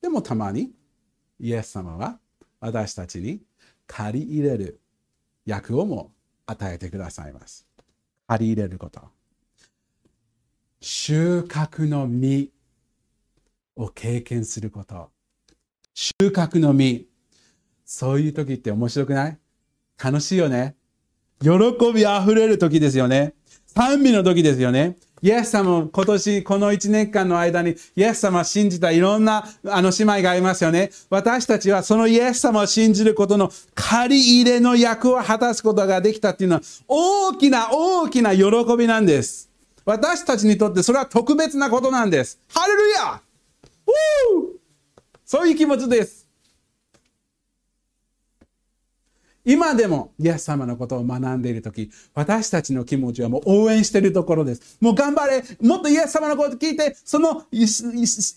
[0.00, 0.70] でもたまに
[1.40, 2.20] イエス様は
[2.60, 3.40] 私たちに
[3.88, 4.80] 借り入れる
[5.44, 6.12] 役をも
[6.46, 7.69] 与えてくださいます。
[8.30, 9.00] 借り入れること。
[10.80, 12.52] 収穫の実
[13.74, 15.10] を経験すること。
[15.94, 17.08] 収穫の実。
[17.84, 19.38] そういう時って面白くない？
[20.00, 20.76] 楽しいよね。
[21.42, 21.50] 喜
[21.92, 23.34] びあふれる時ですよね。
[23.66, 24.96] 賛美の時ですよね。
[25.22, 30.90] イエス様今年この1年間の間にイエス様を信じたいろんなあの姉妹がいますよね。
[31.10, 38.44] 私たちはそのイエス様を信じることの借り入れの役を果たすことができたっていうのは大きな大きな喜
[38.78, 39.50] びなんです。
[39.84, 42.38] 私たちにとってそれは特別なことなんです。
[42.54, 43.20] ハレルヤ
[45.24, 46.19] そういう気持ちです。
[49.44, 54.76] 今でもイエス様のことを学んでいるとき、私たちの気持ちはもう応援しているところです。
[54.80, 57.46] もう頑張れもっとイエス様のことを聞いて、その、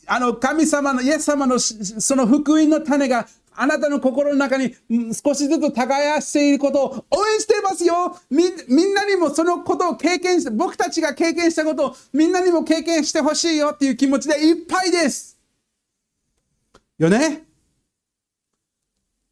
[0.07, 4.73] あの、神様の、イエス様のその福音の種があなたの心の中に
[5.13, 15.37] 少しずつ耕していることを応援していますよみみんなにもそのことを経験して、僕たちが経験したことをみんなにも経験してほしいよっていう気持ちでいっぱいです。
[16.97, 17.43] よね？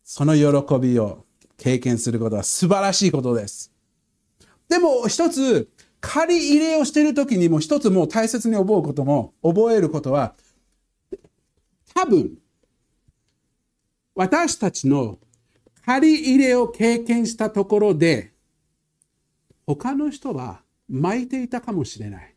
[0.04, 1.26] その喜びを
[1.62, 3.72] 経験することは素晴らしいことです。
[4.68, 5.70] でも一つ、
[6.00, 10.34] 借り入れをしている時にも一つもう大切に覚うことも、覚えることは、
[11.94, 12.40] 多分、
[14.16, 15.20] 私たちの
[15.86, 18.34] 借り入れを経験したところで、
[19.68, 22.36] 他の人は巻いていたかもしれない。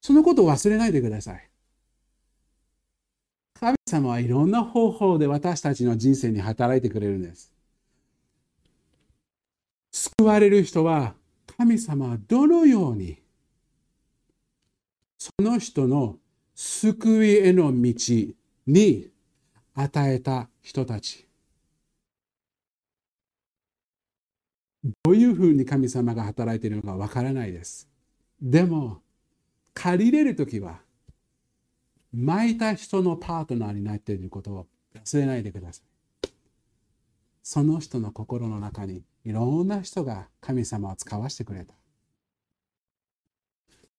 [0.00, 1.48] そのことを忘れないでください。
[3.54, 7.57] 神様はいろんな方法で私たちの人生に働いてくれるんです。
[9.98, 11.14] 救われる人は
[11.56, 13.18] 神様はどのように
[15.18, 16.18] その人の
[16.54, 17.94] 救いへの道
[18.68, 19.10] に
[19.74, 21.26] 与えた人たち。
[25.02, 27.88] どういうふうに神様が働いているのかわからないです。
[28.40, 29.02] でも
[29.74, 30.78] 借りれる時は
[32.12, 36.30] 巻いた人のパートナーになっていることを忘れないでください。
[37.42, 41.74] その人の心の中にいろんな人が神様を使わせてくれた。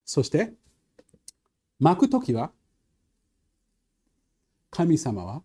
[0.04, 0.52] そして、
[1.78, 2.50] 巻くときは、
[4.70, 5.42] 神様は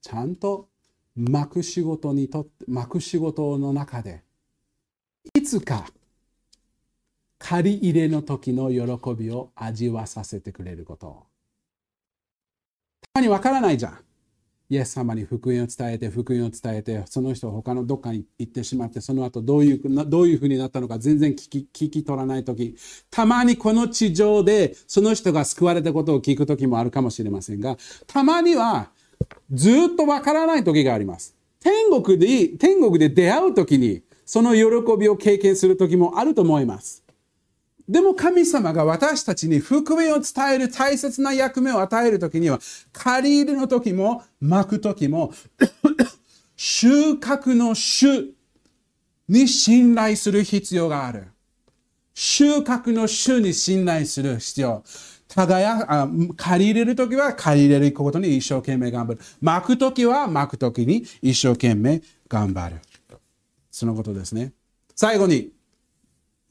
[0.00, 0.68] ちゃんと
[1.14, 4.22] 巻く仕事にとって、巻く仕事の中で、
[5.34, 5.86] いつか
[7.38, 11.26] 借り入れの時の喜びを味わさせてくれること。
[13.00, 14.04] たまにわからないじゃん。
[14.72, 22.74] イエス様に福音を伝えて、福音を伝えて、その人は他のどっかに行ってしまって、その後どういう、どういうふうになったのか全然聞き聞き取らないとき、
[23.10, 28.88] たまにこの地上でその人が救われたことを聞くときもあるかもしれませんが、たまには
[29.52, 31.36] ずっとわからないときがあります。
[31.60, 34.64] 天国で、天国で出会うときに、その喜
[34.98, 37.01] びを経験する時もあると思います。
[37.88, 42.58] でも神様が私たちに福音を伝える大切な役目を与える時には、
[42.92, 45.32] 借り入れの時も、巻く時も、
[46.56, 48.30] 収穫の主
[49.28, 51.28] に信頼する必要がある。
[52.14, 54.84] 収穫の主に信頼する必要。
[55.28, 59.20] 耕あ借り入れるときは借り入れることに一生懸命頑張る。
[59.40, 62.76] 巻くときは巻くときに一生懸命頑張る。
[63.70, 64.52] そのことですね。
[64.94, 65.50] 最後に、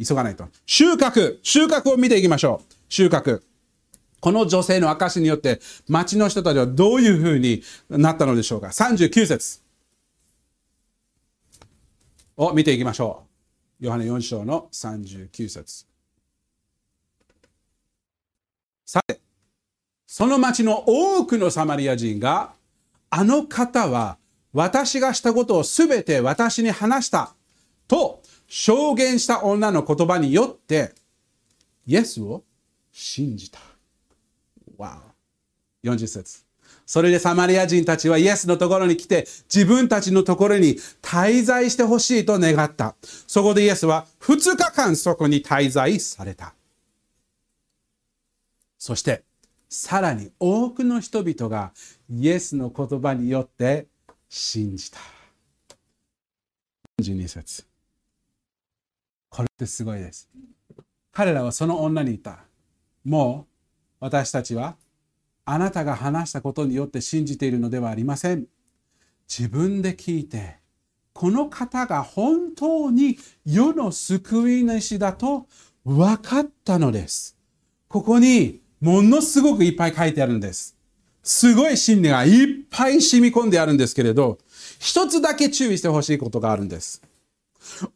[0.05, 0.47] 急がないと。
[0.65, 1.39] 収穫。
[1.43, 2.73] 収穫を見ていきましょう。
[2.89, 3.41] 収穫。
[4.19, 8.67] この女性の証によって町の人たちはどういうふうになったのでしょうか。
[8.67, 9.61] 39節
[12.37, 13.23] を見ていきましょ
[13.81, 13.85] う。
[13.85, 15.85] ヨハネ4章の39節
[18.85, 19.19] さて、
[20.05, 22.53] その町の多くのサマリア人が、
[23.09, 24.17] あの方は
[24.53, 27.33] 私がしたことをすべて私に話した
[27.87, 28.20] と
[28.53, 30.93] 証言した女の言葉によって、
[31.87, 32.43] イエスを
[32.91, 33.61] 信じた。
[34.75, 35.01] わ
[35.85, 35.87] お。
[35.87, 36.43] 40節
[36.85, 42.95] それでサマリア人たちはイエスのところに来て自分たちのところに滞在してほしいと願った。
[43.25, 46.53] そこでイエスは2日間そこに滞在された。
[48.77, 49.23] そして、
[49.69, 51.71] さらに多くの人々が
[52.09, 53.87] イエスの言葉によって
[54.27, 54.99] 信じた。
[56.99, 57.70] 42節
[59.31, 60.29] これってすごいです。
[61.13, 62.39] 彼らはその女に言った。
[63.03, 63.53] もう
[64.01, 64.75] 私たちは
[65.45, 68.45] あなたが話したことによって信じているのではありません。
[69.27, 70.57] 自分で聞いて、
[71.13, 75.47] この方が本当に世の救い主だと
[75.85, 77.37] 分かったのです。
[77.87, 80.75] ここにものすごくいっぱい書いてあるんです。
[81.23, 84.39] すごい真理がいっぱい染み込んであるんですけれど、
[84.79, 87.01] 一つだけ注意してほしいことがあるんです。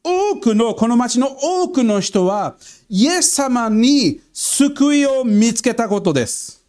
[0.03, 2.57] 多くの、この町の多くの人は、
[2.89, 6.63] イエス様に救いを見つけたことです。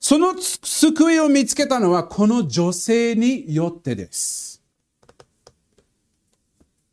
[0.00, 4.62] その救いを見つけたのは、この女性によってです。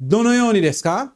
[0.02, 1.14] どのようにですか？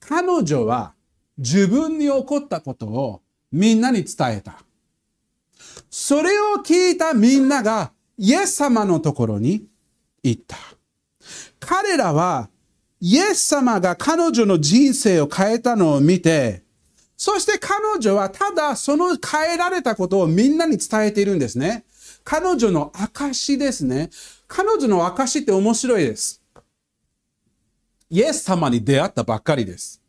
[0.00, 0.94] 彼女は
[1.36, 4.58] 自分に起こったことをみんなに伝えた。
[5.90, 9.66] それを聞いたみんながイエス様のところに
[10.22, 10.56] 行った。
[11.60, 12.48] 彼らは
[13.06, 16.62] イエス様が彼女の人生を変えたのを見て、
[17.18, 21.84] そして彼女はただその変えられたことをみんなに伝えているんですね。
[22.24, 24.08] 彼女の証ですね。
[24.48, 26.42] 彼女の証って面白いです。
[28.08, 30.00] イエス様に出会ったばっかりです。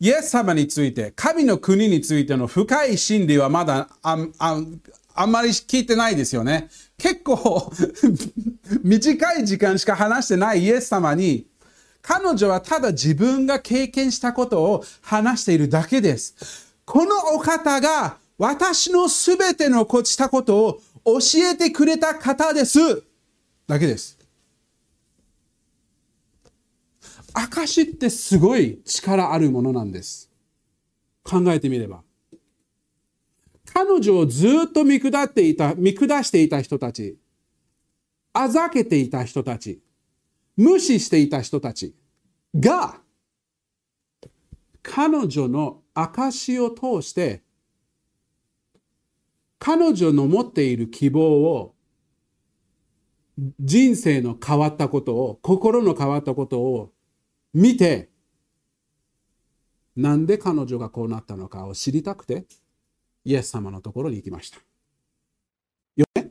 [0.00, 4.60] イエス様について、神の国についての深い真理はまだああ
[5.14, 6.70] あんまり聞いてないですよね。
[6.98, 7.70] 結構
[8.82, 11.46] 短い時間しか話してないイエス様に、
[12.08, 16.76] 彼女はただ自分が経験したことを話しているだけです。
[16.84, 22.78] このお方が私のすべてのこしたことを教えてくれた方です。
[23.66, 24.16] だけです。
[27.32, 30.30] 証ってすごい力あるものなんです。
[31.24, 32.02] 考えてみれば。
[33.74, 37.16] 彼女をずっと見下っていた、見下していた人たち、
[38.32, 39.80] あざけていた人たち、
[40.56, 41.94] 無視していた人たち
[42.54, 43.00] が、
[44.82, 47.42] 彼女の証を通して、
[49.58, 51.74] 彼女の持っている希望を、
[53.60, 56.92] 人生の変わったことを、心の変わったことを
[57.52, 58.10] 見て、
[59.96, 62.46] なんで彼女がこうなったのかを知りたくて、
[63.24, 64.58] イエス様のところに行きました。
[65.96, 66.30] よね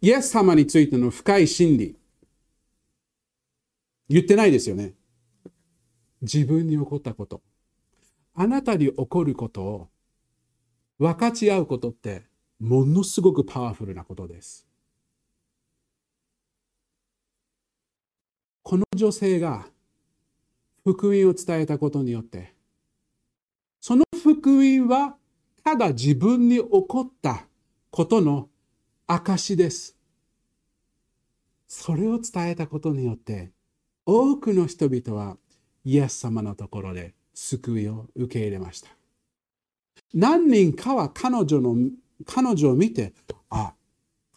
[0.00, 1.96] イエス様についての深い真理、
[4.08, 4.94] 言ってないですよね。
[6.22, 7.42] 自分に起こったこと。
[8.34, 9.88] あなたに起こることを
[10.98, 12.22] 分かち合うことって
[12.60, 14.68] ものすごくパワフルなことです。
[18.62, 19.66] この女性が
[20.84, 22.54] 福音を伝えたことによって
[23.80, 25.16] その福音は
[25.64, 27.46] ただ自分に起こった
[27.90, 28.48] ことの
[29.10, 29.96] 証です。
[31.66, 33.52] それを伝えたことによって
[34.04, 35.38] 多くの人々は
[35.82, 38.90] イエス様のところで救いを受け入れました。
[40.12, 41.74] 何人かは彼女の
[42.26, 43.14] 彼女を見て、
[43.48, 43.72] あ、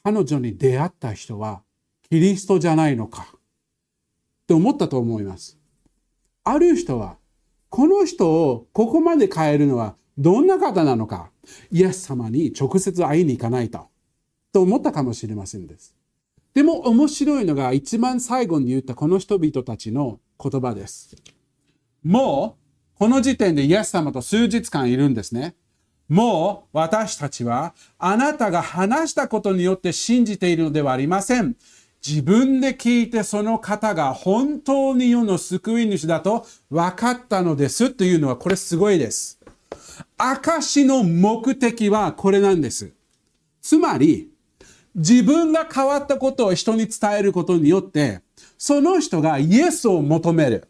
[0.04, 1.64] 彼女に出会った人は
[2.10, 3.28] キリストじゃないのか。
[3.34, 3.40] っ
[4.48, 5.60] て思ったと思います。
[6.46, 7.18] ある人は、
[7.70, 11.30] この人をここまで変えるのはどんな方なのか、
[11.72, 13.91] イエス様に直接会いに行かないと、
[14.52, 15.96] と思ったかもしれませんです。
[16.54, 21.16] でも面白いのが一番最後に言ったこの人々たちの言葉です。
[22.04, 25.56] もう、この時点でイエス様と数日間いるんですね。
[26.10, 31.56] もう私たちはあなたが話したことによって信じているのではありません。
[32.06, 39.40] 自分で聞いてその方が本当に世の救い主だと分かったのですというのはこれすごいです。
[40.18, 42.92] 証の目的はこれなんです。
[43.62, 44.31] つまり、
[44.96, 48.22] 自分が変わったことを人に伝えることによって、
[48.58, 50.68] その人がイエスを求める。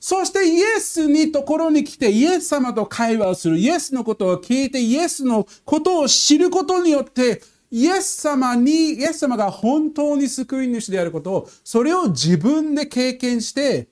[0.00, 3.58] そしてイエスにところに来てイエス様と会話をする。
[3.58, 13.88] イエスのことを聞いてイエスのことを知ることによって、イエス様に、イエス様が本当に救い主であることを、それを自分で経験して、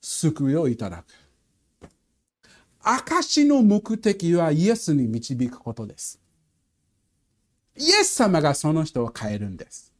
[0.00, 1.04] 救いをいただく。
[2.82, 6.20] 証の目的はイエスに導くことです。
[7.78, 9.92] イエス様がその人を変えるんです。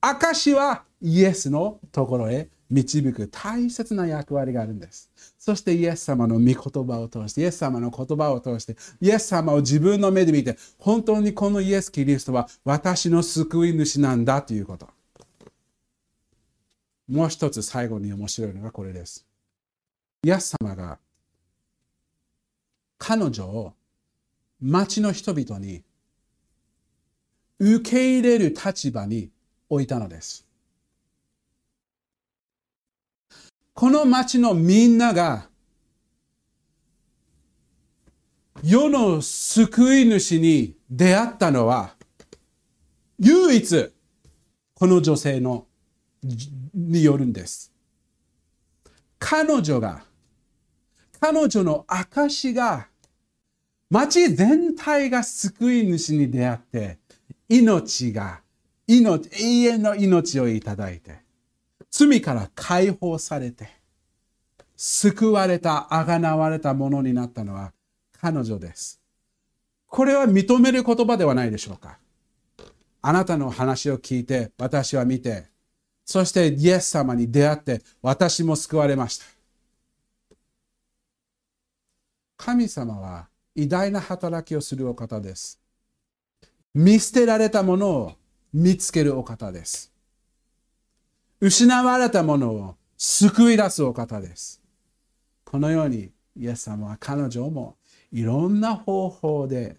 [0.00, 5.10] 証はイエスのところへ導く大切な役割があるんです。
[5.38, 14.88] そしてイエス様の御言葉を通して、イエス様の言葉を通して、イエス様を自分の目で見て、本当にこのイエス・キリストは私の救い主なんだということ。
[17.08, 19.24] もう一つ最後に面白いのがこれです。
[20.24, 20.98] イエス様が
[22.98, 23.74] 彼女を
[24.60, 25.84] 町の人々に
[27.58, 29.30] 受け入れる立場に
[29.68, 30.46] 置いたのです。
[33.72, 35.48] この町のみんなが
[38.62, 41.94] 世の救い主に出会ったのは
[43.18, 43.92] 唯一
[44.74, 45.66] この女性の
[46.74, 47.72] によるんです。
[49.18, 50.04] 彼女が
[51.20, 52.88] 彼女の証が
[53.90, 56.98] 町全体が救い主に出会って
[57.48, 58.40] 命が
[58.86, 61.26] 命永遠の命をいただいて
[61.96, 63.70] 罪から解放されて、
[64.76, 67.72] 救われた、あがなわれたものになったのは
[68.20, 69.00] 彼女です。
[69.86, 71.98] これは認める言葉ではないでしょうか。
[73.00, 75.46] あなたの話を聞いて、私は見て、
[76.04, 79.24] そしてイエス様に出会って、私も救われました。
[82.36, 85.58] 神様は偉大な働きをするお方です。
[86.78, 88.12] 見捨てられたものを
[88.52, 89.90] 見つけるお方です。
[91.40, 94.60] 失われたものを救い出すお方です。
[95.46, 97.78] このように、イエス様は彼女も
[98.12, 99.78] いろんな方法で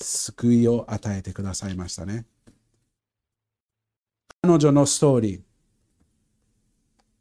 [0.00, 2.26] 救いを与えてくださいましたね。
[4.42, 5.40] 彼女のストーリー。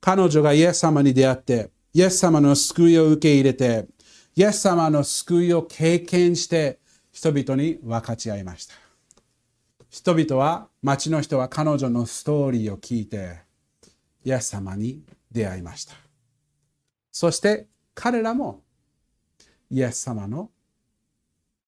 [0.01, 3.87] 彼女がイエス様に出会って、イエス様の救いを受け入れて、
[4.35, 6.79] イエス様の救いを経験して、
[7.13, 8.73] 人々に分かち合いました。
[9.89, 13.39] 人々は、町の人は彼女のストーリーを聞いて、
[14.25, 15.93] イエス様に出会いました。
[17.11, 18.63] そして彼らも
[19.69, 20.49] イエス様の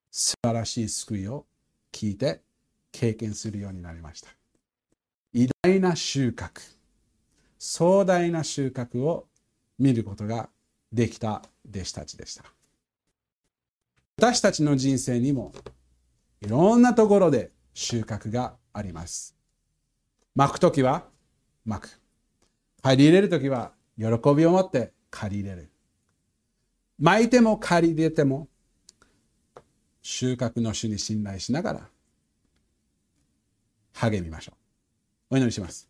[0.10, 1.46] 素晴らしい救いを
[1.92, 2.42] 聞いて
[2.92, 4.30] 経験するようになりました。
[5.34, 6.62] 偉大な収穫、
[7.60, 9.28] 壮大な収穫を
[9.78, 10.50] 見ることが
[10.92, 12.55] できた弟子たちでした。
[14.18, 15.52] 私たちの人生にも
[16.42, 19.36] いろんなところで収穫があります。
[20.36, 21.06] 巻くときは
[21.66, 22.02] 巻く。
[22.82, 25.72] 借り入れるときは喜びを持って借り入れる。
[26.98, 28.48] 巻いても借り入れても
[30.02, 31.90] 収穫の主に信頼しながら
[33.94, 34.54] 励みましょ
[35.32, 35.36] う。
[35.36, 35.90] お祈りします。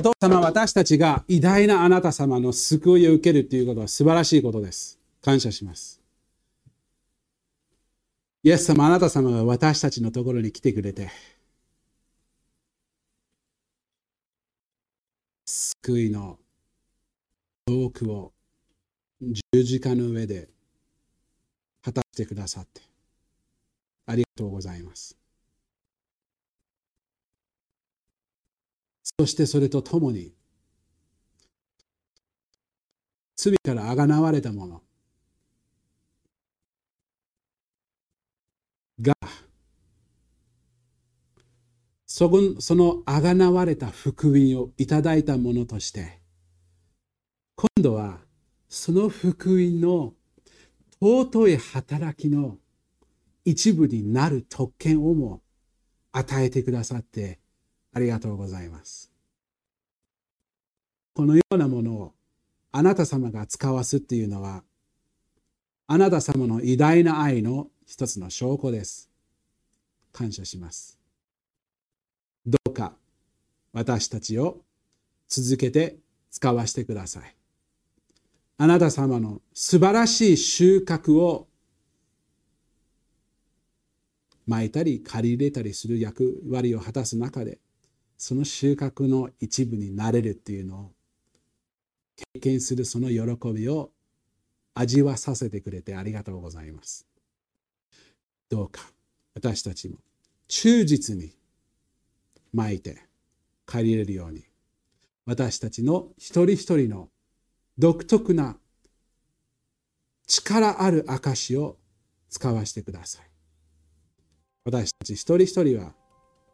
[0.00, 4.98] お父様、私たちが偉大なあなた様の救いを受けるということは素晴らしいことです。
[5.20, 6.00] 感謝します。
[8.42, 11.10] イエス様、あなた様が私たちのところに来てくれて、
[15.44, 16.38] 救いの
[17.66, 18.32] 多くを
[19.52, 20.48] 十字架の上で
[21.82, 22.80] 果たしてくださって、
[24.06, 25.19] ありがとうございます。
[29.20, 30.32] そしてそれとともに
[33.36, 34.82] 罪からあがなわれたもの
[39.02, 39.12] が
[42.06, 46.18] そのあがなわれた福音をいただいたものとして
[47.56, 48.20] 今度は
[48.70, 50.14] その福音の
[50.98, 52.56] 尊い働きの
[53.44, 55.42] 一部になる特権をも
[56.10, 57.38] 与えてくださって
[57.92, 59.09] ありがとうございます。
[61.14, 62.14] このようなものを
[62.72, 64.62] あなた様が使わすっていうのは、
[65.86, 69.10] あなた様の偉大な愛の一つの証拠です。
[70.12, 70.98] 感謝します。
[72.46, 72.94] どうか
[73.72, 74.62] 私たちを
[75.28, 75.98] 続けて
[76.30, 77.34] 使わせてください。
[78.58, 81.48] あなた様の素晴らしい収穫を
[84.46, 87.58] 巻いたり借り入れたりする役割を果たす中で
[88.18, 90.92] その収穫の一部になれるっていうのを
[92.34, 93.90] 経験するその喜びを
[94.74, 97.06] 味わさせてくれてありがとうございます。
[98.48, 98.82] どうか
[99.34, 99.98] 私たちも
[100.48, 101.32] 忠実に
[102.52, 103.02] 巻いて
[103.64, 104.44] 借りれるように
[105.24, 107.08] 私たちの一人一人の
[107.78, 108.56] 独特な
[110.26, 111.76] 力ある証を
[112.28, 113.30] 使わせてください。
[114.64, 115.94] 私たち一人一人は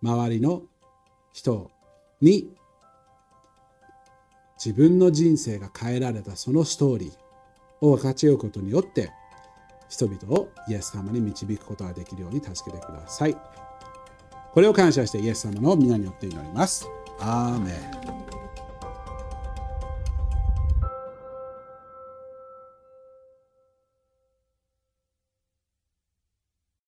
[0.03, 0.63] 周りの
[1.33, 1.71] 人
[2.21, 2.56] に
[4.57, 9.11] 自分の人生が変えられたそのストーリーを分かち合うことによって
[9.89, 13.37] 人々をイエス様に導くことができるように助けてください。
[14.53, 16.89] これを感謝してイエス様の皆によって祈ります。
[17.21, 18.36] アーメン